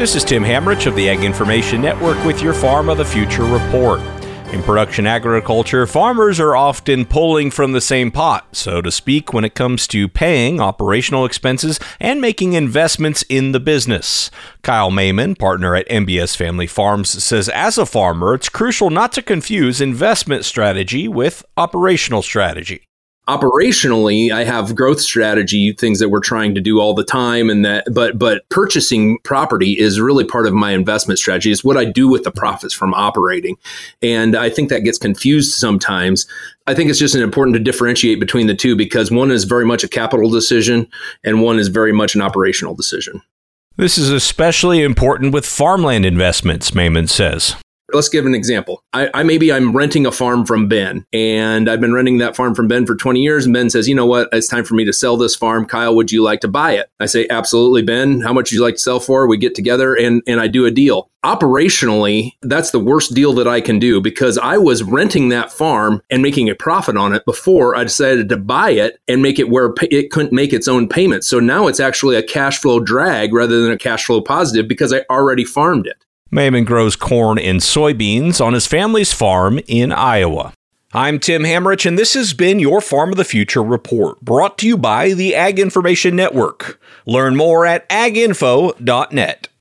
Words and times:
This 0.00 0.16
is 0.16 0.24
Tim 0.24 0.42
Hammerich 0.42 0.86
of 0.86 0.96
the 0.96 1.10
Ag 1.10 1.24
Information 1.24 1.82
Network 1.82 2.24
with 2.24 2.40
your 2.40 2.54
Farm 2.54 2.88
of 2.88 2.96
the 2.96 3.04
Future 3.04 3.44
report. 3.44 4.00
In 4.50 4.62
production 4.62 5.06
agriculture, 5.06 5.86
farmers 5.86 6.40
are 6.40 6.56
often 6.56 7.04
pulling 7.04 7.50
from 7.50 7.72
the 7.72 7.82
same 7.82 8.10
pot, 8.10 8.56
so 8.56 8.80
to 8.80 8.90
speak, 8.90 9.34
when 9.34 9.44
it 9.44 9.54
comes 9.54 9.86
to 9.88 10.08
paying 10.08 10.58
operational 10.58 11.26
expenses 11.26 11.78
and 12.00 12.18
making 12.18 12.54
investments 12.54 13.26
in 13.28 13.52
the 13.52 13.60
business. 13.60 14.30
Kyle 14.62 14.90
Mehmen, 14.90 15.38
partner 15.38 15.76
at 15.76 15.86
MBS 15.90 16.34
Family 16.34 16.66
Farms, 16.66 17.22
says 17.22 17.50
as 17.50 17.76
a 17.76 17.84
farmer, 17.84 18.32
it's 18.32 18.48
crucial 18.48 18.88
not 18.88 19.12
to 19.12 19.20
confuse 19.20 19.82
investment 19.82 20.46
strategy 20.46 21.08
with 21.08 21.44
operational 21.58 22.22
strategy 22.22 22.86
operationally 23.38 24.32
i 24.32 24.42
have 24.42 24.74
growth 24.74 25.00
strategy 25.00 25.72
things 25.72 25.98
that 26.00 26.08
we're 26.08 26.20
trying 26.20 26.54
to 26.54 26.60
do 26.60 26.80
all 26.80 26.94
the 26.94 27.04
time 27.04 27.48
and 27.48 27.64
that 27.64 27.84
but 27.92 28.18
but 28.18 28.48
purchasing 28.48 29.18
property 29.24 29.78
is 29.78 30.00
really 30.00 30.24
part 30.24 30.46
of 30.46 30.52
my 30.52 30.72
investment 30.72 31.18
strategy. 31.18 31.50
Is 31.50 31.62
what 31.62 31.76
i 31.76 31.84
do 31.84 32.08
with 32.08 32.24
the 32.24 32.30
profits 32.30 32.74
from 32.74 32.92
operating. 32.94 33.56
And 34.02 34.36
i 34.36 34.50
think 34.50 34.68
that 34.70 34.80
gets 34.80 34.98
confused 34.98 35.54
sometimes. 35.54 36.26
I 36.66 36.74
think 36.74 36.90
it's 36.90 36.98
just 36.98 37.14
important 37.14 37.54
to 37.54 37.62
differentiate 37.62 38.20
between 38.20 38.46
the 38.46 38.54
two 38.54 38.76
because 38.76 39.10
one 39.10 39.30
is 39.30 39.44
very 39.44 39.64
much 39.64 39.84
a 39.84 39.88
capital 39.88 40.30
decision 40.30 40.88
and 41.24 41.42
one 41.42 41.58
is 41.58 41.68
very 41.68 41.92
much 41.92 42.14
an 42.14 42.22
operational 42.22 42.74
decision. 42.74 43.22
This 43.76 43.96
is 43.96 44.10
especially 44.10 44.82
important 44.82 45.32
with 45.32 45.46
farmland 45.46 46.04
investments, 46.04 46.72
Mehmen 46.72 47.08
says. 47.08 47.56
Let's 47.92 48.08
give 48.08 48.26
an 48.26 48.34
example. 48.34 48.82
I, 48.92 49.10
I, 49.14 49.22
maybe 49.22 49.52
I'm 49.52 49.76
renting 49.76 50.06
a 50.06 50.12
farm 50.12 50.46
from 50.46 50.68
Ben, 50.68 51.06
and 51.12 51.68
I've 51.68 51.80
been 51.80 51.92
renting 51.92 52.18
that 52.18 52.36
farm 52.36 52.54
from 52.54 52.68
Ben 52.68 52.86
for 52.86 52.94
20 52.94 53.20
years. 53.20 53.44
And 53.44 53.54
Ben 53.54 53.70
says, 53.70 53.88
"You 53.88 53.94
know 53.94 54.06
what? 54.06 54.28
It's 54.32 54.48
time 54.48 54.64
for 54.64 54.74
me 54.74 54.84
to 54.84 54.92
sell 54.92 55.16
this 55.16 55.34
farm. 55.34 55.66
Kyle, 55.66 55.94
would 55.94 56.12
you 56.12 56.22
like 56.22 56.40
to 56.40 56.48
buy 56.48 56.72
it?" 56.72 56.90
I 57.00 57.06
say, 57.06 57.26
"Absolutely, 57.28 57.82
Ben. 57.82 58.20
How 58.20 58.32
much 58.32 58.50
would 58.50 58.52
you 58.52 58.62
like 58.62 58.76
to 58.76 58.80
sell 58.80 59.00
for?" 59.00 59.26
We 59.26 59.36
get 59.36 59.54
together 59.54 59.94
and 59.94 60.22
and 60.26 60.40
I 60.40 60.48
do 60.48 60.66
a 60.66 60.70
deal. 60.70 61.10
Operationally, 61.24 62.32
that's 62.40 62.70
the 62.70 62.78
worst 62.78 63.12
deal 63.12 63.34
that 63.34 63.46
I 63.46 63.60
can 63.60 63.78
do 63.78 64.00
because 64.00 64.38
I 64.38 64.56
was 64.56 64.82
renting 64.82 65.28
that 65.28 65.52
farm 65.52 66.02
and 66.08 66.22
making 66.22 66.48
a 66.48 66.54
profit 66.54 66.96
on 66.96 67.12
it 67.12 67.26
before 67.26 67.76
I 67.76 67.84
decided 67.84 68.30
to 68.30 68.38
buy 68.38 68.70
it 68.70 68.98
and 69.06 69.20
make 69.20 69.38
it 69.38 69.50
where 69.50 69.74
it 69.82 70.10
couldn't 70.10 70.32
make 70.32 70.54
its 70.54 70.66
own 70.66 70.88
payments. 70.88 71.28
So 71.28 71.38
now 71.38 71.66
it's 71.66 71.80
actually 71.80 72.16
a 72.16 72.22
cash 72.22 72.58
flow 72.58 72.80
drag 72.80 73.34
rather 73.34 73.60
than 73.60 73.70
a 73.70 73.76
cash 73.76 74.06
flow 74.06 74.22
positive 74.22 74.66
because 74.66 74.94
I 74.94 75.04
already 75.10 75.44
farmed 75.44 75.86
it. 75.86 76.02
Mehmen 76.32 76.64
grows 76.64 76.94
corn 76.94 77.38
and 77.38 77.60
soybeans 77.60 78.44
on 78.44 78.52
his 78.52 78.66
family's 78.66 79.12
farm 79.12 79.58
in 79.66 79.90
Iowa. 79.90 80.52
I'm 80.92 81.18
Tim 81.18 81.42
Hammerich, 81.42 81.86
and 81.86 81.98
this 81.98 82.14
has 82.14 82.34
been 82.34 82.60
your 82.60 82.80
Farm 82.80 83.10
of 83.10 83.16
the 83.16 83.24
Future 83.24 83.62
report, 83.62 84.20
brought 84.20 84.56
to 84.58 84.66
you 84.66 84.76
by 84.76 85.12
the 85.12 85.34
Ag 85.34 85.58
Information 85.58 86.14
Network. 86.14 86.80
Learn 87.04 87.36
more 87.36 87.66
at 87.66 87.88
aginfo.net. 87.88 89.48